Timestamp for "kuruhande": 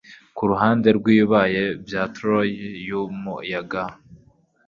0.37-0.87